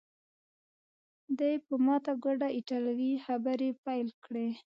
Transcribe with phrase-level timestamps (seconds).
[1.39, 4.47] دی په ماته ګوډه ایټالوي خبرې پیل کړې.